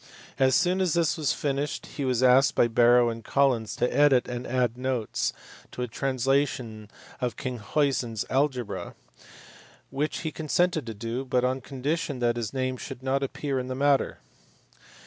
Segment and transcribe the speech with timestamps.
[0.39, 4.27] As soon as this was finished he was asked by Barrow and Collins to edit
[4.27, 5.31] and add notes
[5.71, 6.89] to a translation
[7.19, 8.95] of Kinckhuysen s Algebra;
[9.91, 13.67] which he consented to do, but on condition that his name should not appear iu
[13.67, 14.17] the matter.